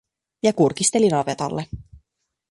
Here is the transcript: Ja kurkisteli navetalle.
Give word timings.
Ja 0.45 0.53
kurkisteli 0.53 1.09
navetalle. 1.11 1.67